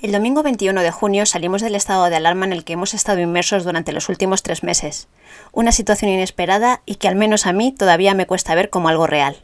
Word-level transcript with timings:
El 0.00 0.12
domingo 0.12 0.44
21 0.44 0.80
de 0.80 0.92
junio 0.92 1.26
salimos 1.26 1.60
del 1.60 1.74
estado 1.74 2.08
de 2.08 2.14
alarma 2.14 2.46
en 2.46 2.52
el 2.52 2.62
que 2.62 2.74
hemos 2.74 2.94
estado 2.94 3.18
inmersos 3.18 3.64
durante 3.64 3.90
los 3.90 4.08
últimos 4.08 4.44
tres 4.44 4.62
meses. 4.62 5.08
Una 5.50 5.72
situación 5.72 6.12
inesperada 6.12 6.82
y 6.86 6.94
que 6.94 7.08
al 7.08 7.16
menos 7.16 7.46
a 7.46 7.52
mí 7.52 7.72
todavía 7.72 8.14
me 8.14 8.24
cuesta 8.24 8.54
ver 8.54 8.70
como 8.70 8.88
algo 8.88 9.08
real. 9.08 9.42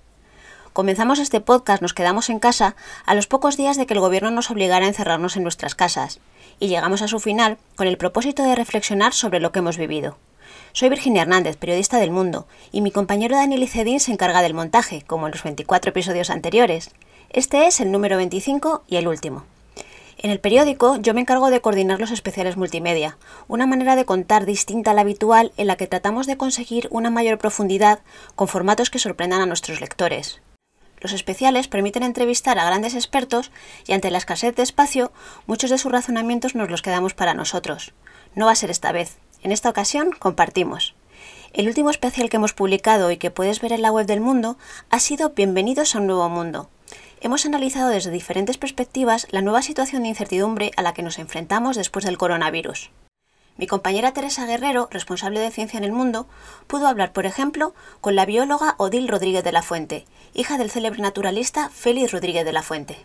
Comenzamos 0.73 1.19
este 1.19 1.41
podcast, 1.41 1.83
nos 1.83 1.93
quedamos 1.93 2.31
en 2.31 2.39
casa 2.39 2.77
a 3.05 3.17
los 3.17 3.27
pocos 3.27 3.57
días 3.57 3.77
de 3.77 3.87
que 3.87 3.95
el 3.95 4.01
gobierno 4.01 4.31
nos 4.31 4.49
obligara 4.49 4.85
a 4.85 4.89
encerrarnos 4.89 5.37
en 5.37 5.43
nuestras 5.43 5.75
casas, 5.75 6.21
y 6.61 6.69
llegamos 6.69 7.03
a 7.03 7.09
su 7.09 7.19
final 7.19 7.59
con 7.75 7.89
el 7.89 7.97
propósito 7.97 8.45
de 8.45 8.55
reflexionar 8.55 9.13
sobre 9.13 9.41
lo 9.41 9.51
que 9.51 9.59
hemos 9.59 9.77
vivido. 9.77 10.19
Soy 10.73 10.89
Virginia 10.89 11.23
Hernández, 11.23 11.57
periodista 11.57 11.99
del 11.99 12.13
Mundo, 12.13 12.47
y 12.71 12.81
mi 12.81 12.93
compañero 12.93 13.35
Daniel 13.35 13.65
Icedín 13.65 13.99
se 13.99 14.13
encarga 14.13 14.41
del 14.41 14.55
montaje, 14.55 15.03
como 15.05 15.27
en 15.27 15.33
los 15.33 15.43
24 15.43 15.89
episodios 15.89 16.31
anteriores. 16.31 16.93
Este 17.31 17.67
es 17.67 17.81
el 17.81 17.91
número 17.91 18.17
25 18.19 18.85
y 18.87 18.97
el 18.99 19.09
último. 19.09 19.45
En 20.19 20.31
el 20.31 20.41
periódico 20.41 20.97
yo 20.97 21.15
me 21.15 21.21
encargo 21.21 21.51
de 21.51 21.61
coordinar 21.61 22.01
los 22.01 22.11
especiales 22.11 22.57
multimedia, 22.57 23.19
una 23.49 23.67
manera 23.67 23.97
de 23.97 24.05
contar 24.05 24.47
distinta 24.47 24.93
a 24.93 24.95
la 24.95 25.03
habitual 25.03 25.53
en 25.57 25.67
la 25.67 25.77
que 25.77 25.87
tratamos 25.87 26.27
de 26.27 26.37
conseguir 26.37 26.89
una 26.91 27.11
mayor 27.11 27.39
profundidad 27.39 28.01
con 28.35 28.49
formatos 28.49 28.91
que 28.91 28.99
sorprendan 28.99 29.41
a 29.41 29.47
nuestros 29.47 29.81
lectores. 29.81 30.41
Los 31.01 31.13
especiales 31.13 31.69
permiten 31.69 32.03
entrevistar 32.03 32.59
a 32.59 32.65
grandes 32.65 32.95
expertos 32.95 33.51
y 33.87 33.93
ante 33.93 34.11
la 34.11 34.19
escasez 34.19 34.55
de 34.55 34.63
espacio, 34.63 35.13
muchos 35.47 35.69
de 35.69 35.79
sus 35.79 35.93
razonamientos 35.93 36.55
nos 36.55 36.71
los 36.71 36.81
quedamos 36.81 37.13
para 37.13 37.35
nosotros. 37.35 37.93
No 38.35 38.47
va 38.47 38.53
a 38.53 38.57
ser 38.57 38.71
esta 38.71 38.93
vez. 38.93 39.19
En 39.43 39.53
esta 39.53 39.69
ocasión 39.69 40.13
compartimos. 40.19 40.95
El 41.53 41.69
último 41.69 41.91
especial 41.91 42.31
que 42.31 42.39
hemos 42.39 42.55
publicado 42.55 43.11
y 43.11 43.19
que 43.19 43.31
puedes 43.31 43.61
ver 43.61 43.73
en 43.73 43.83
la 43.83 43.93
web 43.93 44.07
del 44.07 44.21
mundo 44.21 44.57
ha 44.91 44.99
sido 44.99 45.31
Bienvenidos 45.31 45.95
a 45.95 45.99
un 45.99 46.07
nuevo 46.07 46.29
mundo, 46.29 46.71
hemos 47.25 47.47
analizado 47.47 47.89
desde 47.89 48.11
diferentes 48.11 48.59
perspectivas 48.59 49.27
la 49.31 49.41
nueva 49.41 49.63
situación 49.63 50.03
de 50.03 50.11
incertidumbre 50.11 50.73
a 50.77 50.83
la 50.83 50.93
que 50.93 51.03
nos 51.03 51.19
enfrentamos 51.19 51.75
después 51.75 52.05
del 52.05 52.19
coronavirus. 52.19 52.91
Mi 53.57 53.67
compañera 53.67 54.13
Teresa 54.13 54.45
Guerrero, 54.45 54.89
responsable 54.91 55.41
de 55.41 55.51
Ciencia 55.51 55.79
en 55.79 55.85
el 55.85 55.93
Mundo, 55.93 56.27
pudo 56.67 56.87
hablar, 56.87 57.15
por 57.15 57.25
ejemplo, 57.25 57.73
con 58.03 58.15
la 58.15 58.27
bióloga 58.27 58.75
Odil 58.77 59.09
Rodríguez 59.09 59.43
de 59.43 59.53
la 59.53 59.63
Fuente, 59.63 60.05
hija 60.35 60.59
del 60.59 60.69
célebre 60.69 61.01
naturalista 61.01 61.71
Félix 61.71 62.13
Rodríguez 62.13 62.45
de 62.45 62.53
la 62.53 62.63
Fuente. 62.63 62.99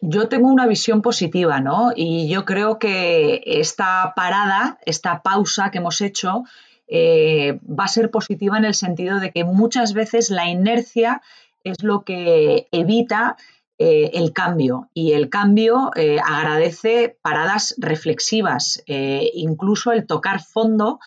Yo 0.00 0.28
tengo 0.28 0.46
una 0.48 0.68
visión 0.68 1.02
positiva, 1.02 1.60
¿no? 1.60 1.90
Y 1.96 2.28
yo 2.28 2.44
creo 2.44 2.78
que 2.78 3.42
esta 3.44 4.12
parada, 4.14 4.78
esta 4.86 5.20
pausa 5.22 5.72
que 5.72 5.78
hemos 5.78 6.00
hecho, 6.00 6.44
eh, 6.86 7.58
va 7.68 7.84
a 7.84 7.88
ser 7.88 8.12
positiva 8.12 8.56
en 8.56 8.66
el 8.66 8.74
sentido 8.74 9.18
de 9.18 9.32
que 9.32 9.42
muchas 9.42 9.94
veces 9.94 10.30
la 10.30 10.46
inercia 10.48 11.22
es 11.64 11.82
lo 11.82 12.04
que 12.04 12.68
evita 12.70 13.36
eh, 13.76 14.12
el 14.14 14.32
cambio 14.32 14.88
y 14.94 15.12
el 15.12 15.28
cambio 15.28 15.90
eh, 15.96 16.18
agradece 16.24 17.18
paradas 17.22 17.74
reflexivas, 17.76 18.84
eh, 18.86 19.30
incluso 19.34 19.90
el 19.90 20.06
tocar 20.06 20.40
fondo. 20.40 21.00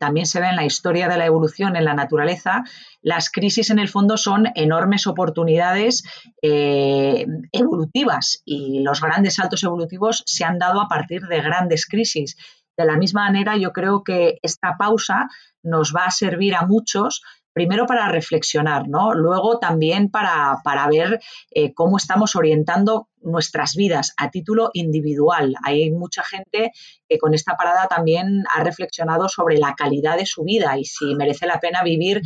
también 0.00 0.26
se 0.26 0.40
ve 0.40 0.48
en 0.48 0.56
la 0.56 0.64
historia 0.64 1.08
de 1.08 1.16
la 1.16 1.26
evolución 1.26 1.76
en 1.76 1.84
la 1.84 1.94
naturaleza, 1.94 2.64
las 3.02 3.30
crisis 3.30 3.70
en 3.70 3.78
el 3.78 3.88
fondo 3.88 4.16
son 4.16 4.48
enormes 4.56 5.06
oportunidades 5.06 6.02
evolutivas 6.42 8.42
y 8.44 8.82
los 8.82 9.00
grandes 9.00 9.36
saltos 9.36 9.62
evolutivos 9.62 10.24
se 10.26 10.44
han 10.44 10.58
dado 10.58 10.80
a 10.80 10.88
partir 10.88 11.22
de 11.28 11.40
grandes 11.40 11.86
crisis. 11.86 12.36
De 12.76 12.84
la 12.84 12.96
misma 12.96 13.26
manera, 13.26 13.56
yo 13.56 13.72
creo 13.72 14.02
que 14.02 14.40
esta 14.42 14.76
pausa 14.76 15.28
nos 15.62 15.94
va 15.94 16.06
a 16.06 16.10
servir 16.10 16.56
a 16.56 16.66
muchos 16.66 17.22
primero 17.54 17.86
para 17.86 18.08
reflexionar, 18.08 18.88
¿no? 18.88 19.14
Luego 19.14 19.58
también 19.58 20.10
para, 20.10 20.60
ver 20.90 21.20
eh, 21.52 21.72
cómo 21.72 21.96
estamos 21.96 22.36
orientando 22.36 23.08
nuestras 23.22 23.76
vidas 23.76 24.12
a 24.18 24.30
título 24.30 24.70
individual. 24.74 25.54
Hay 25.64 25.90
mucha 25.92 26.22
gente 26.22 26.72
que 27.08 27.18
con 27.18 27.32
esta 27.32 27.56
parada 27.56 27.86
también 27.86 28.44
ha 28.54 28.62
reflexionado 28.62 29.28
sobre 29.28 29.56
la 29.56 29.74
calidad 29.74 30.18
de 30.18 30.26
su 30.26 30.42
vida 30.42 30.76
y 30.76 30.84
si 30.84 31.14
merece 31.14 31.46
la 31.46 31.60
pena 31.60 31.82
vivir 31.82 32.20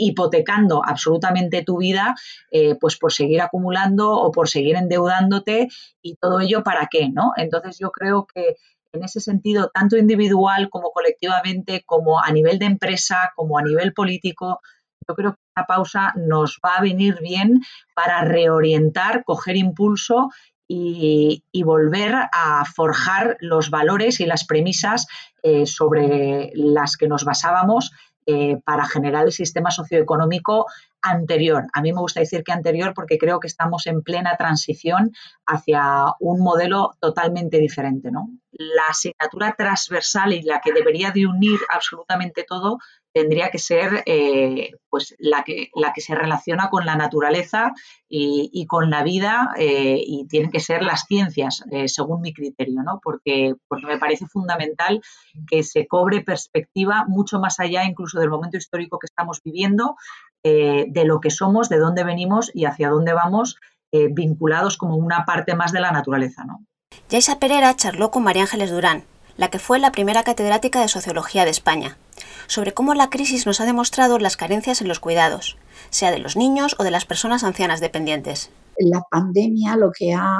hipotecando 0.00 0.82
absolutamente 0.84 1.64
tu 1.64 1.78
vida, 1.78 2.14
eh, 2.52 2.76
pues 2.80 2.96
por 2.96 3.12
seguir 3.12 3.42
acumulando 3.42 4.12
o 4.12 4.30
por 4.30 4.48
seguir 4.48 4.76
endeudándote 4.76 5.68
y 6.00 6.14
todo 6.14 6.40
ello 6.40 6.62
para 6.62 6.86
qué, 6.88 7.10
¿no? 7.10 7.32
Entonces 7.36 7.78
yo 7.80 7.90
creo 7.90 8.26
que 8.32 8.54
en 8.92 9.04
ese 9.04 9.20
sentido, 9.20 9.70
tanto 9.72 9.96
individual 9.96 10.68
como 10.70 10.90
colectivamente, 10.90 11.82
como 11.84 12.22
a 12.22 12.30
nivel 12.32 12.58
de 12.58 12.66
empresa, 12.66 13.32
como 13.36 13.58
a 13.58 13.62
nivel 13.62 13.92
político, 13.92 14.60
yo 15.06 15.14
creo 15.14 15.32
que 15.32 15.40
esta 15.56 15.66
pausa 15.66 16.12
nos 16.16 16.58
va 16.64 16.76
a 16.76 16.82
venir 16.82 17.18
bien 17.20 17.60
para 17.94 18.22
reorientar, 18.22 19.24
coger 19.24 19.56
impulso 19.56 20.30
y, 20.70 21.42
volver 21.64 22.14
a 22.14 22.64
forjar 22.64 23.36
los 23.40 23.68
valores 23.70 24.20
y 24.20 24.26
las 24.26 24.46
premisas 24.46 25.06
eh, 25.42 25.66
sobre 25.66 26.50
las 26.54 26.96
que 26.96 27.08
nos 27.08 27.24
basábamos 27.24 27.90
eh, 28.26 28.58
para 28.64 28.86
generar 28.86 29.24
el 29.24 29.32
sistema 29.32 29.70
socioeconómico 29.70 30.66
anterior. 31.02 31.66
A 31.72 31.82
mí 31.82 31.92
me 31.92 32.00
gusta 32.00 32.20
decir 32.20 32.42
que 32.42 32.52
anterior 32.52 32.92
porque 32.94 33.18
creo 33.18 33.40
que 33.40 33.46
estamos 33.46 33.86
en 33.86 34.02
plena 34.02 34.36
transición 34.36 35.12
hacia 35.46 36.04
un 36.20 36.40
modelo 36.40 36.96
totalmente 37.00 37.58
diferente. 37.58 38.10
¿no? 38.10 38.28
La 38.52 38.88
asignatura 38.90 39.54
transversal 39.56 40.32
y 40.32 40.42
la 40.42 40.60
que 40.60 40.72
debería 40.72 41.10
de 41.10 41.26
unir 41.26 41.58
absolutamente 41.70 42.44
todo 42.46 42.78
tendría 43.12 43.50
que 43.50 43.58
ser 43.58 44.02
eh, 44.06 44.72
pues 44.88 45.14
la 45.18 45.42
que, 45.44 45.70
la 45.74 45.92
que 45.92 46.00
se 46.00 46.14
relaciona 46.14 46.70
con 46.70 46.86
la 46.86 46.96
naturaleza 46.96 47.72
y, 48.08 48.66
con 48.66 48.90
la 48.90 49.02
vida 49.02 49.52
eh, 49.58 50.00
y 50.04 50.26
tienen 50.28 50.50
que 50.50 50.60
ser 50.60 50.82
las 50.82 51.04
ciencias, 51.06 51.64
eh, 51.70 51.88
según 51.88 52.20
mi 52.20 52.32
criterio, 52.32 52.82
¿no? 52.82 53.00
porque, 53.02 53.54
porque 53.68 53.86
me 53.86 53.98
parece 53.98 54.26
fundamental 54.26 55.02
que 55.46 55.62
se 55.62 55.86
cobre 55.86 56.22
perspectiva 56.22 57.04
mucho 57.06 57.38
más 57.38 57.60
allá 57.60 57.84
incluso 57.84 58.18
del 58.18 58.30
momento 58.30 58.56
histórico 58.56 58.98
que 58.98 59.06
estamos 59.06 59.40
viviendo, 59.42 59.96
de 60.42 61.04
lo 61.04 61.20
que 61.20 61.30
somos, 61.30 61.68
de 61.68 61.78
dónde 61.78 62.04
venimos 62.04 62.50
y 62.54 62.64
hacia 62.64 62.88
dónde 62.88 63.12
vamos, 63.12 63.56
vinculados 63.92 64.78
como 64.78 64.96
una 64.96 65.26
parte 65.26 65.54
más 65.54 65.72
de 65.72 65.80
la 65.80 65.90
naturaleza. 65.90 66.44
¿no? 66.44 66.64
Yaisa 67.10 67.38
Pereira 67.38 67.74
charló 67.76 68.10
con 68.10 68.22
María 68.22 68.42
Ángeles 68.42 68.70
Durán, 68.70 69.04
la 69.36 69.48
que 69.48 69.58
fue 69.58 69.78
la 69.78 69.92
primera 69.92 70.22
catedrática 70.22 70.80
de 70.80 70.88
Sociología 70.88 71.44
de 71.44 71.50
España 71.50 71.98
sobre 72.46 72.72
cómo 72.72 72.94
la 72.94 73.10
crisis 73.10 73.46
nos 73.46 73.60
ha 73.60 73.66
demostrado 73.66 74.18
las 74.18 74.36
carencias 74.36 74.80
en 74.80 74.88
los 74.88 75.00
cuidados, 75.00 75.56
sea 75.90 76.10
de 76.10 76.18
los 76.18 76.36
niños 76.36 76.76
o 76.78 76.84
de 76.84 76.90
las 76.90 77.04
personas 77.04 77.44
ancianas 77.44 77.80
dependientes. 77.80 78.50
La 78.78 79.02
pandemia 79.10 79.76
lo 79.76 79.90
que 79.96 80.14
ha 80.14 80.38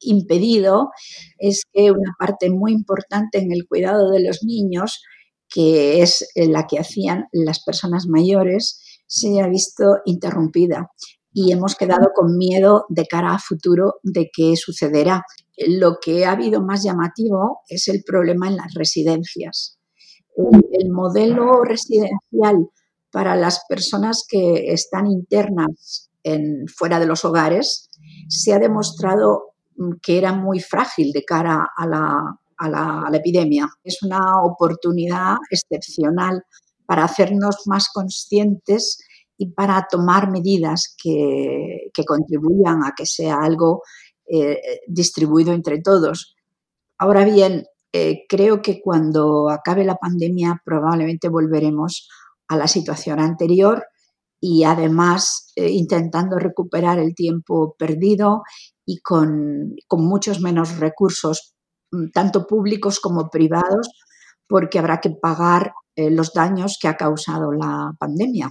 impedido 0.00 0.90
es 1.38 1.62
que 1.72 1.90
una 1.90 2.14
parte 2.18 2.50
muy 2.50 2.72
importante 2.72 3.38
en 3.38 3.52
el 3.52 3.66
cuidado 3.66 4.10
de 4.10 4.20
los 4.20 4.42
niños, 4.42 5.02
que 5.48 6.02
es 6.02 6.28
la 6.34 6.66
que 6.66 6.78
hacían 6.78 7.26
las 7.32 7.62
personas 7.62 8.06
mayores, 8.06 8.82
se 9.06 9.28
haya 9.28 9.48
visto 9.48 9.84
interrumpida 10.04 10.90
y 11.32 11.52
hemos 11.52 11.76
quedado 11.76 12.10
con 12.14 12.36
miedo 12.36 12.86
de 12.88 13.06
cara 13.06 13.34
a 13.34 13.38
futuro 13.38 13.96
de 14.02 14.30
qué 14.32 14.56
sucederá. 14.56 15.22
Lo 15.56 15.98
que 16.02 16.24
ha 16.24 16.32
habido 16.32 16.62
más 16.62 16.82
llamativo 16.82 17.60
es 17.68 17.88
el 17.88 18.02
problema 18.04 18.48
en 18.48 18.56
las 18.56 18.74
residencias 18.74 19.75
el, 20.36 20.90
modelo 20.90 21.62
residencial 21.62 22.68
para 23.10 23.36
las 23.36 23.64
personas 23.68 24.24
que 24.28 24.72
están 24.72 25.06
internas 25.06 26.10
en, 26.22 26.66
fuera 26.68 26.98
de 26.98 27.06
los 27.06 27.24
hogares 27.24 27.88
se 28.28 28.52
ha 28.52 28.58
demostrado 28.58 29.54
mm, 29.76 29.92
que 30.02 30.18
era 30.18 30.32
muy 30.32 30.60
frágil 30.60 31.12
de 31.12 31.24
cara 31.24 31.70
a 31.76 31.86
la, 31.86 32.38
a 32.58 32.68
la, 32.68 33.16
epidemia. 33.16 33.68
Es 33.84 34.02
una 34.02 34.42
oportunidad 34.42 35.36
excepcional 35.50 36.42
para 36.84 37.04
hacernos 37.04 37.62
más 37.66 37.88
conscientes 37.92 38.98
y 39.38 39.50
para 39.50 39.86
tomar 39.90 40.30
medidas 40.30 40.94
que, 41.02 41.90
que 41.92 42.04
contribuyan 42.04 42.84
a 42.84 42.92
que 42.96 43.06
sea 43.06 43.38
algo 43.38 43.82
eh, 44.28 44.80
distribuido 44.88 45.52
entre 45.52 45.80
todos. 45.80 46.34
Ahora 46.98 47.24
bien, 47.24 47.66
eh, 47.98 48.26
creo 48.28 48.60
que 48.60 48.82
cuando 48.82 49.48
acabe 49.48 49.82
la 49.82 49.96
pandemia 49.96 50.60
probablemente 50.62 51.30
volveremos 51.30 52.10
a 52.46 52.54
la 52.58 52.68
situación 52.68 53.20
anterior 53.20 53.86
y 54.38 54.64
además 54.64 55.50
eh, 55.56 55.70
intentando 55.70 56.38
recuperar 56.38 56.98
el 56.98 57.14
tiempo 57.14 57.74
perdido 57.78 58.42
y 58.84 58.98
con, 58.98 59.76
muchos 59.92 60.42
menos 60.42 60.76
recursos, 60.78 61.54
mm, 61.90 62.10
tanto 62.12 62.46
públicos 62.46 63.00
como 63.00 63.30
privados, 63.30 63.88
porque 64.46 64.78
habrá 64.78 65.00
que 65.00 65.10
pagar 65.10 65.72
eh, 65.96 66.10
los 66.10 66.34
daños 66.34 66.78
que 66.78 66.88
ha 66.88 66.98
causado 66.98 67.52
la 67.52 67.92
pandemia. 67.98 68.50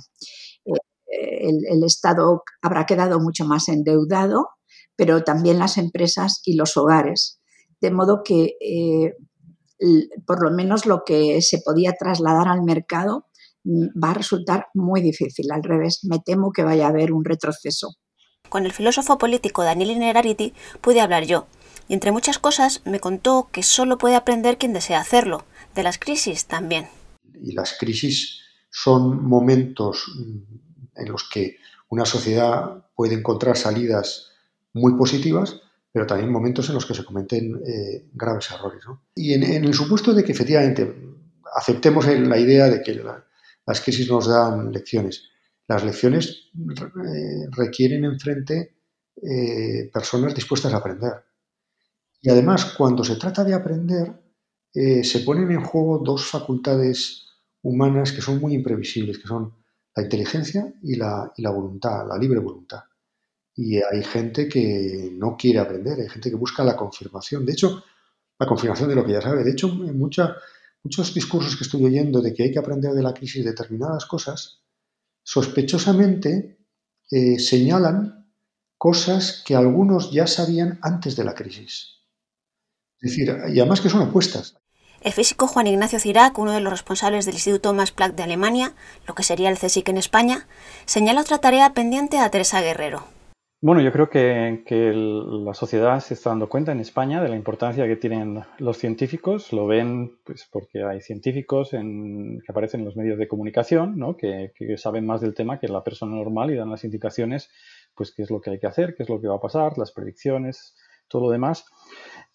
el, 1.08 1.84
Estado 1.84 2.42
habrá 2.64 2.88
quedado 2.88 3.20
mucho 3.20 3.46
más 3.46 3.70
endeudado, 3.70 4.48
pero 4.96 5.24
también 5.24 5.60
las 5.60 5.78
empresas 5.78 6.42
y 6.46 6.56
los 6.56 6.76
hogares. 6.78 7.40
De 7.80 7.92
modo 7.92 8.24
que 8.24 8.58
por 10.26 10.44
lo 10.44 10.52
menos 10.52 10.86
lo 10.86 11.04
que 11.06 11.42
se 11.42 11.60
podía 11.64 11.94
trasladar 11.94 12.48
al 12.48 12.64
mercado 12.64 13.28
mm, 13.64 13.88
va 14.02 14.12
a 14.12 14.16
resultar 14.16 14.68
muy 14.74 15.02
difícil. 15.02 15.52
Al 15.52 15.64
revés, 15.64 16.00
me 16.04 16.20
temo 16.20 16.52
que 16.52 16.64
vaya 16.64 16.86
a 16.86 16.90
haber 16.90 17.12
un 17.12 17.26
retroceso. 17.26 17.96
Con 18.50 18.66
el 18.66 18.72
filósofo 18.72 19.18
político 19.18 19.64
Daniel 19.64 19.92
Inerarity 19.92 20.54
pude 20.82 21.02
hablar 21.02 21.26
yo. 21.26 21.48
Y 21.88 21.94
entre 21.94 22.12
muchas 22.12 22.40
cosas 22.40 22.82
me 22.86 23.00
contó 23.00 23.50
que 23.52 23.64
solo 23.64 23.98
puede 23.98 24.16
aprender 24.16 24.58
quien 24.58 24.74
desea 24.74 25.00
hacerlo, 25.00 25.46
de 25.76 25.84
las 25.84 26.00
crisis 26.00 26.46
también. 26.46 26.88
Y 27.42 27.54
las 27.54 27.74
crisis 27.78 28.40
son 28.72 29.24
momentos 29.24 30.06
en 30.96 31.12
los 31.12 31.30
que 31.30 31.58
una 31.90 32.06
sociedad 32.06 32.86
puede 32.96 33.16
encontrar 33.16 33.58
salidas 33.58 34.32
muy 34.74 34.96
positivas, 34.96 35.62
pero 35.96 36.06
también 36.06 36.30
momentos 36.30 36.68
en 36.68 36.76
los 36.76 36.86
que 36.86 36.94
se 36.94 37.06
cometen 37.06 37.56
eh, 37.66 38.10
graves 38.12 38.52
errores. 38.52 38.84
Y 39.16 39.32
en, 39.32 39.64
el 39.64 39.74
supuesto 39.74 40.14
de 40.14 40.26
que 40.26 40.34
efectivamente 40.34 40.94
aceptemos 41.56 42.06
la 42.06 42.38
idea 42.38 42.70
de 42.70 42.84
que 42.84 43.02
las 43.66 43.80
crisis 43.80 44.12
nos 44.12 44.28
dan 44.28 44.74
lecciones, 44.74 45.24
las 45.70 45.86
lecciones 45.86 46.50
eh, 46.54 47.48
requieren 47.50 48.04
enfrente 48.04 48.76
eh, 49.22 49.90
personas 49.94 50.36
dispuestas 50.36 50.74
a 50.74 50.78
aprender. 50.80 51.14
Y 52.22 52.30
además, 52.30 52.74
cuando 52.78 53.06
se 53.06 53.16
trata 53.16 53.46
de 53.46 53.54
aprender, 53.54 54.22
eh, 54.74 55.02
se 55.02 55.20
ponen 55.20 55.50
en 55.52 55.64
juego 55.64 56.00
dos 56.00 56.26
facultades 56.26 57.26
humanas 57.62 58.12
que 58.12 58.20
son 58.20 58.42
muy 58.42 58.54
imprevisibles, 58.54 59.18
que 59.18 59.30
son 59.30 59.54
la 59.96 60.04
inteligencia 60.04 60.74
y 60.84 60.98
la, 60.98 61.32
y 61.38 61.42
la 61.42 61.52
voluntad, 61.52 62.06
la 62.06 62.18
libre 62.18 62.40
voluntad. 62.40 62.82
Y 63.56 63.78
hay 63.78 64.04
gente 64.04 64.50
que 64.50 65.12
no 65.14 65.38
quiere 65.38 65.60
aprender, 65.60 66.00
hay 66.00 66.10
gente 66.10 66.30
que 66.30 66.36
busca 66.36 66.64
la 66.64 66.76
confirmación. 66.76 67.46
De 67.46 67.54
hecho, 67.54 67.84
la 68.38 68.48
confirmación 68.48 68.90
de 68.90 68.96
lo 68.96 69.06
que 69.06 69.14
ya 69.14 69.22
sabe. 69.22 69.44
De 69.44 69.52
hecho, 69.52 69.70
muchos 69.70 71.14
discursos 71.14 71.56
que 71.56 71.64
estoy 71.64 71.86
oyendo 71.86 72.22
de 72.22 72.34
que 72.34 72.44
hay 72.44 72.52
que 72.52 72.60
aprender 72.60 72.92
de 72.92 73.04
la 73.04 73.14
crisis 73.14 73.46
determinadas 73.46 74.06
cosas, 74.06 74.62
sospechosamente 75.24 76.60
eh, 77.12 77.40
señalan 77.40 78.30
cosas 78.78 79.44
que 79.46 79.56
algunos 79.56 80.12
ya 80.12 80.28
sabían 80.28 80.80
antes 80.82 81.16
de 81.16 81.24
la 81.24 81.34
crisis. 81.34 82.02
Es 83.00 83.12
decir, 83.12 83.36
y 83.54 83.60
además 83.60 83.82
que 83.82 83.90
son 83.90 84.02
apuestas. 84.02 84.58
El 85.02 85.14
físico 85.14 85.48
Juan 85.48 85.68
Ignacio 85.68 86.00
Cirac, 86.00 86.38
uno 86.40 86.52
de 86.52 86.62
los 86.62 86.72
responsables 86.72 87.26
del 87.26 87.36
Instituto 87.36 87.74
Max 87.74 87.92
Planck 87.92 88.16
de 88.16 88.24
Alemania, 88.24 88.74
lo 89.08 89.14
que 89.14 89.24
sería 89.24 89.50
el 89.50 89.58
CSIC 89.60 89.90
en 89.90 89.98
España, 89.98 90.48
señala 90.86 91.22
otra 91.22 91.38
tarea 91.38 91.74
pendiente 91.74 92.18
a 92.18 92.30
Teresa 92.32 92.62
Guerrero. 92.62 93.15
Bueno, 93.66 93.82
yo 93.82 93.92
creo 93.92 94.12
que, 94.12 94.94
la 94.94 95.56
sociedad 95.56 96.00
se 96.00 96.14
está 96.14 96.30
dando 96.30 96.48
cuenta 96.48 96.72
en 96.72 96.80
España 96.80 97.20
de 97.24 97.30
la 97.30 97.36
importancia 97.36 97.88
que 97.88 97.96
tienen 97.96 98.44
los 98.60 98.78
científicos. 98.78 99.52
Lo 99.54 99.66
ven 99.66 100.20
pues, 100.24 100.48
porque 100.52 100.84
hay 100.84 101.02
científicos 101.02 101.72
que 101.72 102.44
aparecen 102.48 102.82
en 102.82 102.86
los 102.86 102.96
medios 102.96 103.18
de 103.18 103.28
comunicación, 103.28 103.98
¿no? 103.98 104.18
que, 104.18 104.52
saben 104.78 105.08
más 105.08 105.22
del 105.22 105.34
tema 105.34 105.58
que 105.58 105.68
la 105.68 105.84
persona 105.84 106.16
normal 106.16 106.52
y 106.52 106.56
dan 106.58 106.70
las 106.70 106.84
indicaciones, 106.84 107.50
pues 107.96 108.14
qué 108.14 108.22
es 108.22 108.30
lo 108.30 108.40
que 108.40 108.52
hay 108.52 108.60
que 108.60 108.68
hacer, 108.68 108.94
qué 108.96 109.02
es 109.02 109.10
lo 109.10 109.20
que 109.20 109.30
va 109.30 109.38
a 109.38 109.42
pasar, 109.42 109.80
las 109.80 109.92
predicciones, 109.92 110.76
todo 111.08 111.24
lo 111.24 111.32
demás. 111.32 111.66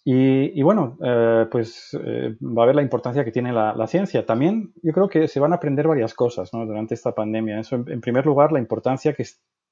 Y, 0.03 0.61
bueno, 0.63 0.99
eh, 1.01 1.47
pues 1.49 1.97
eh, 2.05 2.37
va 2.43 2.65
a 2.65 2.67
ver 2.67 2.75
la 2.75 2.83
importancia 2.83 3.25
que 3.25 3.31
tiene 3.31 3.53
la, 3.53 3.87
ciencia. 3.87 4.27
También 4.27 4.73
yo 4.83 4.93
creo 4.93 5.09
que 5.09 5.29
se 5.29 5.39
van 5.39 5.53
a 5.53 5.57
aprender 5.57 5.87
varias 5.87 6.13
cosas 6.13 6.51
durante 6.51 6.95
esta 6.95 7.15
pandemia. 7.15 7.63
En 7.71 8.01
primer 8.01 8.27
lugar, 8.27 8.51
la 8.51 8.59
importancia 8.59 9.13
que 9.13 9.25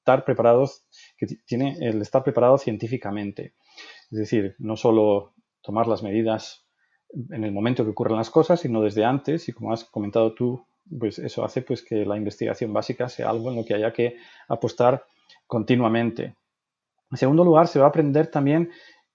estar 0.09 0.25
preparados 0.25 0.85
que 1.17 1.27
tiene 1.45 1.77
el 1.81 2.01
estar 2.01 2.23
preparado 2.23 2.57
científicamente. 2.57 3.53
Es 4.11 4.17
decir, 4.17 4.55
no 4.57 4.75
solo 4.75 5.33
tomar 5.61 5.87
las 5.87 6.01
medidas 6.01 6.65
en 7.29 7.43
el 7.43 7.51
momento 7.51 7.83
que 7.83 7.91
ocurren 7.91 8.17
las 8.17 8.31
cosas, 8.31 8.59
sino 8.59 8.81
desde 8.81 9.05
antes, 9.05 9.47
y 9.49 9.53
como 9.53 9.71
has 9.71 9.83
comentado 9.83 10.33
tú, 10.33 10.65
pues 10.99 11.19
eso 11.19 11.43
hace 11.43 11.61
pues 11.61 11.83
que 11.83 12.05
la 12.05 12.17
investigación 12.17 12.73
básica 12.73 13.07
sea 13.07 13.29
algo 13.29 13.51
en 13.51 13.57
lo 13.57 13.65
que 13.65 13.75
haya 13.75 13.93
que 13.93 14.17
apostar 14.47 15.03
continuamente. 15.45 16.35
En 17.11 17.17
segundo 17.17 17.43
lugar, 17.43 17.67
se 17.67 17.79
va 17.79 17.85
a 17.85 17.89
aprender 17.89 18.27
también 18.27 18.71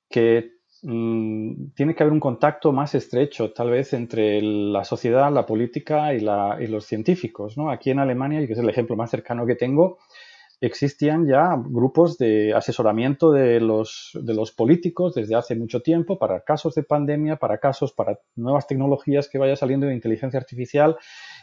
que 0.08 0.52
mm, 0.82 1.70
tiene 1.74 1.94
que 1.94 2.04
haber 2.04 2.12
un 2.12 2.20
contacto 2.20 2.72
más 2.72 2.94
estrecho, 2.94 3.52
tal 3.52 3.70
vez, 3.70 3.92
entre 3.94 4.40
la 4.42 4.84
sociedad, 4.84 5.32
la 5.32 5.46
política 5.46 6.14
y, 6.14 6.18
y 6.18 6.66
los 6.68 6.86
científicos. 6.86 7.56
¿no? 7.56 7.70
Aquí 7.70 7.90
en 7.90 7.98
Alemania, 7.98 8.40
y 8.40 8.46
que 8.46 8.52
es 8.52 8.58
el 8.60 8.68
ejemplo 8.68 8.94
más 8.94 9.10
cercano 9.10 9.44
que 9.44 9.56
tengo, 9.56 9.98
existían 10.66 11.26
ya 11.26 11.56
grupos 11.56 12.16
de 12.16 12.54
asesoramiento 12.54 13.32
de 13.32 13.60
los, 13.60 14.18
de 14.20 14.34
los 14.34 14.52
políticos 14.52 15.14
desde 15.14 15.34
hace 15.34 15.54
mucho 15.56 15.82
tiempo 15.82 16.18
para 16.18 16.40
casos 16.40 16.74
de 16.74 16.82
pandemia, 16.82 17.36
para 17.36 17.58
casos, 17.58 17.92
para 17.92 18.18
nuevas 18.36 18.66
tecnologías 18.66 19.28
que 19.28 19.38
vaya 19.38 19.56
saliendo 19.56 19.86
de 19.86 19.94
inteligencia 19.94 20.38
artificial 20.38 20.96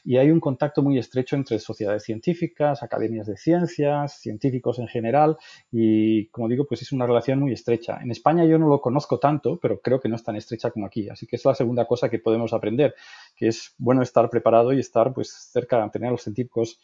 y 0.04 0.18
hay 0.18 0.32
un 0.32 0.40
contacto 0.40 0.82
muy 0.82 0.98
estrecho 0.98 1.36
entre 1.36 1.60
sociedades 1.60 2.04
científicas, 2.04 2.82
academias 2.84 3.28
de 3.28 3.38
ciencias, 3.38 4.20
científicos 4.20 4.80
en 4.80 4.88
general 4.88 5.38
y, 5.72 6.28
como 6.28 6.48
digo, 6.48 6.66
pues 6.66 6.82
es 6.82 6.92
una 6.92 7.06
relación 7.06 7.40
muy 7.40 7.54
estrecha. 7.54 8.00
En 8.02 8.12
España 8.12 8.46
yo 8.46 8.58
no 8.58 8.68
lo 8.68 8.82
conozco 8.82 9.20
tanto, 9.20 9.60
pero 9.62 9.80
creo 9.82 10.00
que 10.00 10.10
no 10.10 10.16
es 10.16 10.24
tan 10.24 10.36
estrecha 10.36 10.72
como 10.72 10.88
aquí. 10.88 11.10
Así 11.10 11.28
que 11.28 11.36
es 11.36 11.46
la 11.46 11.54
segunda 11.54 11.86
cosa 11.86 12.10
que 12.10 12.20
podemos 12.20 12.54
aprender, 12.54 12.96
que 13.36 13.48
es 13.48 13.76
bueno 13.78 14.02
estar 14.02 14.30
preparado 14.30 14.74
y 14.74 14.80
estar 14.80 15.14
pues 15.14 15.32
cerca, 15.52 15.90
tener 15.92 16.10
a 16.10 16.12
los 16.12 16.24
científicos 16.24 16.80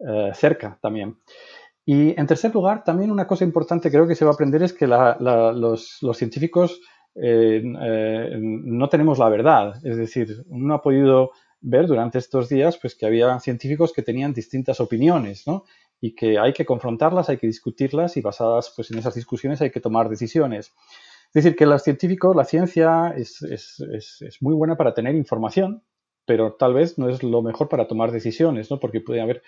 eh, 0.00 0.30
cerca 0.34 0.78
también. 0.80 1.18
Y 1.84 2.18
en 2.18 2.26
tercer 2.26 2.54
lugar, 2.54 2.84
también 2.84 3.10
una 3.10 3.26
cosa 3.26 3.44
importante 3.44 3.90
creo 3.90 4.06
que 4.06 4.14
se 4.14 4.24
va 4.24 4.32
a 4.32 4.34
aprender 4.34 4.62
es 4.62 4.72
que 4.72 4.86
los, 4.86 6.00
científicos 6.14 6.80
eh, 7.14 7.62
eh, 7.64 8.38
no 8.38 8.88
tenemos 8.88 9.18
la 9.18 9.28
verdad. 9.28 9.74
Es 9.84 9.96
decir, 9.96 10.44
uno 10.48 10.74
ha 10.74 10.82
podido 10.82 11.30
ver 11.60 11.86
durante 11.86 12.18
estos 12.18 12.48
días 12.48 12.78
pues, 12.78 12.94
que 12.94 13.06
había 13.06 13.38
científicos 13.40 13.92
que 13.92 14.02
tenían 14.02 14.32
distintas 14.32 14.80
opiniones 14.80 15.46
¿no? 15.46 15.64
y 16.00 16.14
que 16.14 16.38
hay 16.38 16.52
que 16.52 16.64
confrontarlas, 16.64 17.28
hay 17.28 17.38
que 17.38 17.46
discutirlas 17.46 18.16
y 18.16 18.20
basadas 18.20 18.72
pues, 18.74 18.90
en 18.90 18.98
esas 18.98 19.14
discusiones 19.14 19.60
hay 19.60 19.70
que 19.70 19.80
tomar 19.80 20.08
decisiones. 20.08 20.74
Es 21.28 21.44
decir, 21.44 21.56
que 21.56 21.66
los 21.66 21.82
científicos, 21.82 22.34
la 22.34 22.44
ciencia 22.44 23.14
es, 23.16 23.40
es 23.42 24.36
muy 24.40 24.54
buena 24.54 24.76
para 24.76 24.94
tener 24.94 25.14
información, 25.14 25.82
pero 26.26 26.54
tal 26.54 26.74
vez 26.74 26.98
no 26.98 27.08
es 27.08 27.22
lo 27.22 27.42
mejor 27.42 27.68
para 27.68 27.86
tomar 27.86 28.10
decisiones, 28.10 28.70
¿no? 28.70 28.78
porque 28.78 29.00
puede 29.00 29.20
haber 29.20 29.42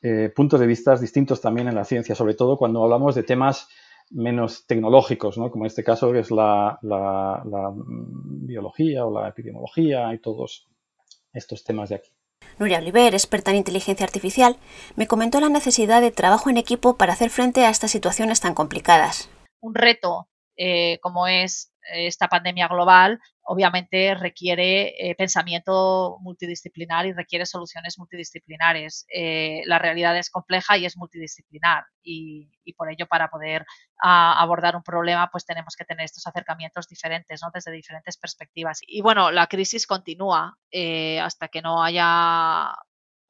eh, 0.00 0.32
puntos 0.34 0.60
de 0.60 0.66
vista 0.66 0.94
distintos 0.96 1.40
también 1.40 1.68
en 1.68 1.74
la 1.74 1.84
ciencia, 1.84 2.14
sobre 2.14 2.34
todo 2.34 2.56
cuando 2.56 2.82
hablamos 2.82 3.14
de 3.14 3.24
temas 3.24 3.68
menos 4.10 4.66
tecnológicos, 4.66 5.36
¿no? 5.36 5.50
como 5.50 5.64
en 5.64 5.68
este 5.68 5.84
caso 5.84 6.12
que 6.12 6.20
es 6.20 6.30
la, 6.30 6.78
mm, 6.82 8.46
biología 8.46 9.04
o 9.04 9.20
la 9.20 9.28
epidemiología 9.28 10.12
y 10.14 10.18
todos 10.18 10.68
estos 11.32 11.64
temas 11.64 11.90
de 11.90 11.96
aquí. 11.96 12.10
Nuria 12.58 12.78
Oliver, 12.78 13.14
experta 13.14 13.50
en 13.50 13.58
inteligencia 13.58 14.06
artificial, 14.06 14.56
me 14.96 15.06
comentó 15.06 15.40
la 15.40 15.48
necesidad 15.48 16.00
de 16.00 16.10
trabajo 16.10 16.48
en 16.48 16.56
equipo 16.56 16.96
para 16.96 17.12
hacer 17.12 17.30
frente 17.30 17.64
a 17.64 17.70
estas 17.70 17.90
situaciones 17.90 18.40
tan 18.40 18.54
complicadas. 18.54 19.30
Un 19.60 19.74
reto 19.74 20.28
eh, 20.56 20.98
como 21.00 21.26
es 21.26 21.72
esta 21.92 22.28
pandemia 22.28 22.68
global, 22.68 23.20
obviamente 23.50 24.14
requiere 24.14 24.94
eh, 24.98 25.14
pensamiento 25.14 26.18
multidisciplinar 26.20 27.06
y 27.06 27.12
requiere 27.14 27.46
soluciones 27.46 27.98
multidisciplinares. 27.98 29.06
Eh, 29.10 29.62
la 29.64 29.78
realidad 29.78 30.18
es 30.18 30.28
compleja 30.28 30.76
y 30.76 30.84
es 30.84 30.98
multidisciplinar 30.98 31.84
y, 32.02 32.50
por 32.76 32.92
ello 32.92 33.06
para 33.06 33.28
poder 33.28 33.64
abordar 34.00 34.76
un 34.76 34.82
problema 34.82 35.30
pues 35.32 35.46
tenemos 35.46 35.74
que 35.74 35.86
tener 35.86 36.04
estos 36.04 36.26
acercamientos 36.26 36.86
diferentes, 36.86 37.40
¿no? 37.42 37.50
desde 37.52 37.72
diferentes 37.72 38.18
perspectivas. 38.18 38.80
Y 38.86 39.00
bueno, 39.00 39.30
la 39.30 39.46
crisis 39.46 39.86
continúa 39.86 40.58
eh, 40.70 41.18
hasta 41.18 41.48
que 41.48 41.62
no 41.62 41.82
haya 41.82 42.74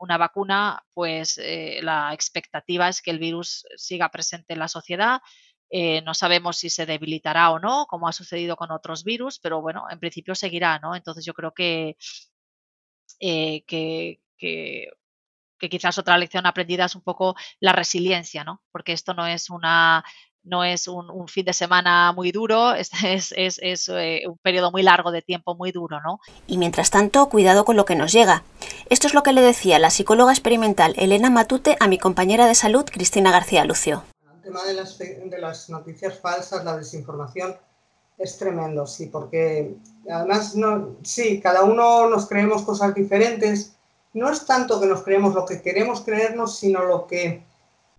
una 0.01 0.17
vacuna, 0.19 0.83
pues 0.93 1.41
la 1.83 2.13
expectativa 2.13 2.89
es 2.89 3.03
que 3.03 3.11
el 3.11 3.19
virus 3.19 3.65
siga 3.77 4.09
presente 4.11 4.53
en 4.53 4.59
la 4.61 4.69
sociedad 4.69 5.21
eh, 5.71 6.01
no 6.03 6.15
sabemos 6.15 6.57
si 6.57 6.71
se 6.71 6.87
debilitará 6.87 7.51
o 7.51 7.59
no, 7.59 7.87
como 7.87 8.09
ha 8.09 8.13
sucedido 8.13 8.57
con 8.57 8.71
otros 8.71 9.05
virus, 9.05 9.39
pero 9.39 9.61
bueno, 9.61 9.85
en 9.91 9.99
principio 9.99 10.35
seguirá, 10.35 10.79
¿no? 10.79 10.95
Entonces 10.95 11.25
yo 11.25 11.35
creo 11.35 11.53
que, 11.53 11.97
eh, 13.21 13.65
que, 13.67 14.21
que, 14.39 14.89
quizás 15.69 15.99
otra 15.99 16.17
lección 16.17 16.47
aprendida 16.47 16.87
es 16.87 16.95
un 16.95 17.03
poco 17.03 17.35
la 17.61 17.73
resiliencia, 17.73 18.45
¿no? 18.45 18.63
Porque 18.73 18.93
esto 18.93 19.13
no 19.15 19.27
es 19.27 19.51
una 19.51 20.05
no 20.45 20.65
es 20.65 20.89
un, 20.89 21.29
fin 21.29 21.45
de 21.45 21.53
semana 21.53 22.13
muy 22.13 22.33
duro, 22.33 22.73
es, 22.75 22.91
es, 23.03 23.59
es, 23.61 23.89
eh, 23.91 24.23
un 24.27 24.39
periodo 24.39 24.71
muy 24.71 24.83
largo 24.83 25.11
de 25.11 25.21
tiempo 25.21 25.55
muy 25.55 25.73
duro, 25.73 26.01
¿no? 26.01 26.21
Y 26.47 26.57
mientras 26.57 26.91
tanto, 26.91 27.29
cuidado 27.29 27.67
con 27.67 27.77
lo 27.77 27.85
que 27.85 27.97
nos 27.97 28.13
llega. 28.13 28.45
Esto 28.89 29.07
es 29.07 29.13
lo 29.13 29.23
que 29.23 29.35
le 29.35 29.43
decía 29.43 29.79
la 29.79 29.91
psicóloga 29.91 30.33
experimental 30.33 30.95
Elena 30.97 31.29
Matute 31.29 31.77
a 31.81 31.89
mi 31.89 31.99
compañera 31.99 32.47
de 32.47 32.55
salud, 32.55 32.87
Cristina 32.91 33.31
García 33.31 33.67
Lucio 33.67 34.05
tema 34.49 34.65
de 34.65 35.39
las, 35.41 35.69
noticias 35.69 36.19
falsas, 36.19 36.65
la 36.65 36.77
desinformación, 36.77 37.55
es 38.17 38.39
tremendo, 38.39 38.87
sí, 38.87 39.07
porque 39.07 39.75
además, 40.11 40.55
sí, 41.03 41.41
cada 41.41 41.63
uno 41.65 42.09
nos 42.09 42.27
creemos 42.27 42.63
cosas 42.63 42.95
diferentes. 42.95 43.75
No 44.15 44.31
es 44.31 44.47
tanto 44.47 44.81
que 44.81 44.87
nos 44.87 45.03
creemos 45.03 45.35
lo 45.35 45.45
que 45.45 45.61
queremos 45.61 46.01
creernos, 46.01 46.59
sino 46.59 46.83
lo 46.85 47.07
que 47.07 47.45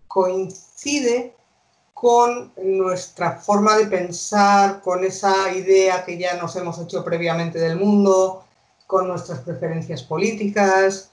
coincide 0.07 1.35
con 1.93 2.51
nuestra 2.57 3.39
forma 3.39 3.77
de 3.77 3.85
pensar, 3.85 4.81
con 4.81 5.03
esa 5.03 5.53
idea 5.53 6.03
que 6.03 6.17
ya 6.17 6.35
nos 6.35 6.55
hemos 6.55 6.79
hecho 6.79 7.03
previamente 7.03 7.59
del 7.59 7.77
mundo, 7.77 8.43
con 8.87 9.07
nuestras 9.07 9.41
preferencias 9.41 10.01
políticas, 10.01 11.11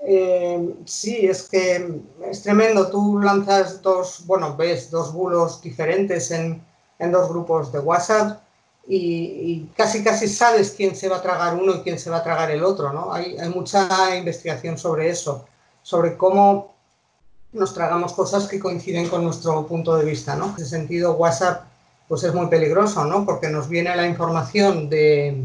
eh, 0.00 0.74
sí, 0.84 1.26
es 1.26 1.42
que 1.48 2.00
es 2.30 2.42
tremendo. 2.42 2.90
Tú 2.90 3.18
lanzas 3.20 3.82
dos, 3.82 4.24
bueno, 4.26 4.56
ves 4.56 4.90
dos 4.90 5.12
bulos 5.12 5.60
diferentes 5.60 6.30
en, 6.30 6.62
dos 6.98 7.28
grupos 7.28 7.72
de 7.72 7.78
WhatsApp 7.78 8.40
y, 8.86 9.66
casi 9.76 10.02
casi 10.02 10.28
sabes 10.28 10.72
quién 10.76 10.96
se 10.96 11.08
va 11.08 11.18
a 11.18 11.22
tragar 11.22 11.54
uno 11.54 11.76
y 11.76 11.80
quién 11.82 11.98
se 11.98 12.10
va 12.10 12.18
a 12.18 12.22
tragar 12.22 12.50
el 12.50 12.64
otro, 12.64 12.92
¿no? 12.92 13.12
Hay, 13.12 13.36
hay 13.36 13.48
mucha 13.50 14.16
investigación 14.16 14.78
sobre 14.78 15.10
eso, 15.10 15.46
sobre 15.82 16.16
cómo 16.16 16.74
nos 17.52 17.74
tragamos 17.74 18.12
cosas 18.12 18.48
que 18.48 18.58
coinciden 18.58 19.08
con 19.08 19.24
nuestro 19.24 19.66
punto 19.66 19.96
de 19.96 20.04
vista, 20.04 20.34
¿no? 20.36 20.46
En 20.46 20.54
ese 20.56 20.66
sentido, 20.66 21.14
WhatsApp 21.14 21.64
pues 22.08 22.24
es 22.24 22.32
muy 22.34 22.46
peligroso, 22.46 23.04
¿no? 23.04 23.24
Porque 23.26 23.48
nos 23.48 23.68
viene 23.68 23.94
la 23.94 24.06
información 24.06 24.88
de, 24.88 25.44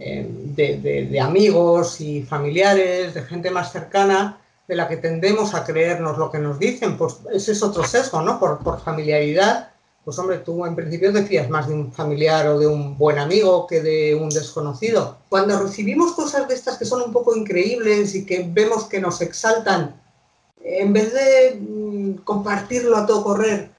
de, 0.00 1.20
amigos 1.20 2.00
y 2.00 2.22
familiares, 2.22 3.14
de 3.14 3.22
gente 3.22 3.50
más 3.50 3.72
cercana, 3.72 4.38
de 4.66 4.76
la 4.76 4.88
que 4.88 4.96
tendemos 4.96 5.54
a 5.54 5.64
creernos 5.64 6.16
lo 6.16 6.30
que 6.30 6.38
nos 6.38 6.58
dicen, 6.58 6.96
pues 6.96 7.16
ese 7.32 7.52
es 7.52 7.62
otro 7.62 7.84
sesgo, 7.84 8.22
¿no? 8.22 8.38
Por, 8.38 8.58
por 8.60 8.80
familiaridad, 8.80 9.70
pues 10.04 10.18
hombre, 10.18 10.38
tú 10.38 10.64
en 10.64 10.74
principio 10.74 11.12
decías 11.12 11.50
más 11.50 11.68
de 11.68 11.74
un 11.74 11.92
familiar 11.92 12.46
o 12.48 12.58
de 12.58 12.66
un 12.66 12.96
buen 12.96 13.18
amigo 13.18 13.66
que 13.66 13.82
de 13.82 14.14
un 14.14 14.30
desconocido. 14.30 15.18
Cuando 15.28 15.60
recibimos 15.60 16.12
cosas 16.12 16.48
de 16.48 16.54
estas 16.54 16.78
que 16.78 16.84
son 16.84 17.02
un 17.02 17.12
poco 17.12 17.36
increíbles 17.36 18.14
y 18.14 18.24
que 18.24 18.48
vemos 18.48 18.84
que 18.84 19.00
nos 19.00 19.20
exaltan, 19.20 20.00
en 20.62 20.92
vez 20.92 21.12
de 21.12 21.60
mm, 21.60 22.14
compartirlo 22.24 22.96
a 22.96 23.06
todo 23.06 23.24
correr, 23.24 23.70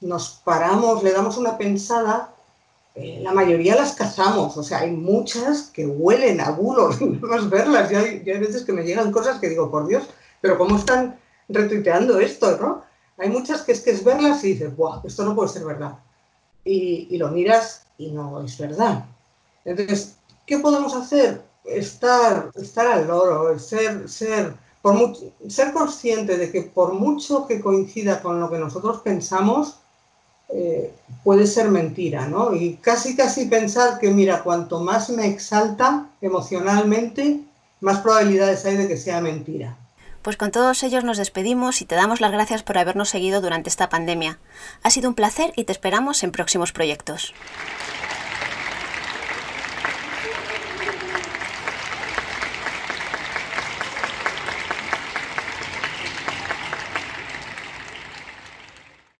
nos 0.00 0.40
paramos, 0.44 1.02
le 1.02 1.12
damos 1.12 1.36
una 1.36 1.58
pensada, 1.58 2.34
eh, 3.00 3.20
la 3.22 3.32
mayoría 3.32 3.76
las 3.76 3.92
cazamos, 3.92 4.56
o 4.56 4.62
sea, 4.62 4.80
hay 4.80 4.90
muchas 4.90 5.70
que 5.72 5.86
huelen 5.86 6.40
a 6.40 6.50
bulos, 6.50 7.00
más 7.20 7.48
verlas, 7.48 7.92
y 7.92 7.94
hay, 7.94 8.06
hay, 8.26 8.38
veces 8.38 8.64
que 8.64 8.72
me 8.72 8.82
llegan 8.82 9.12
cosas 9.12 9.38
que 9.38 9.48
digo, 9.48 9.70
por 9.70 9.86
Dios, 9.86 10.04
pero 10.40 10.58
¿cómo 10.58 10.76
están 10.76 11.18
retuiteando 11.48 12.18
esto, 12.18 12.56
no? 12.58 12.82
Hay 13.16 13.28
muchas 13.30 13.62
que 13.62 13.72
es 13.72 13.80
que 13.80 13.90
es 13.90 14.04
verlas 14.04 14.42
y 14.44 14.54
dices, 14.54 14.76
¡buah! 14.76 15.00
Esto 15.04 15.24
no 15.24 15.34
puede 15.34 15.48
ser 15.48 15.64
verdad. 15.64 15.98
Y, 16.64 17.08
y 17.10 17.18
lo 17.18 17.28
miras 17.28 17.86
y 17.98 18.10
no 18.10 18.42
es 18.42 18.58
verdad. 18.58 19.06
Entonces, 19.64 20.16
¿qué 20.46 20.58
podemos 20.58 20.94
hacer? 20.94 21.42
Estar, 21.64 22.50
estar 22.54 22.86
al 22.86 23.08
loro, 23.08 23.58
ser, 23.58 24.08
ser 24.08 24.54
por 24.82 24.96
ser 25.48 25.72
consciente 25.72 26.36
de 26.36 26.50
que 26.50 26.62
por 26.62 26.94
mucho 26.94 27.46
que 27.46 27.60
coincida 27.60 28.22
con 28.22 28.40
lo 28.40 28.50
que 28.50 28.58
nosotros 28.58 29.00
pensamos, 29.00 29.80
eh, 30.48 30.92
puede 31.24 31.46
ser 31.46 31.68
mentira, 31.68 32.26
¿no? 32.26 32.54
Y 32.54 32.74
casi, 32.76 33.14
casi 33.14 33.46
pensar 33.46 33.98
que, 33.98 34.10
mira, 34.10 34.42
cuanto 34.42 34.80
más 34.80 35.10
me 35.10 35.26
exalta 35.26 36.06
emocionalmente, 36.20 37.40
más 37.80 37.98
probabilidades 38.00 38.64
hay 38.64 38.76
de 38.76 38.88
que 38.88 38.96
sea 38.96 39.20
mentira. 39.20 39.76
Pues 40.22 40.36
con 40.36 40.50
todos 40.50 40.82
ellos 40.82 41.04
nos 41.04 41.16
despedimos 41.16 41.80
y 41.80 41.84
te 41.84 41.94
damos 41.94 42.20
las 42.20 42.32
gracias 42.32 42.62
por 42.62 42.76
habernos 42.76 43.08
seguido 43.08 43.40
durante 43.40 43.70
esta 43.70 43.88
pandemia. 43.88 44.38
Ha 44.82 44.90
sido 44.90 45.08
un 45.08 45.14
placer 45.14 45.52
y 45.54 45.64
te 45.64 45.72
esperamos 45.72 46.22
en 46.22 46.32
próximos 46.32 46.72
proyectos. 46.72 47.34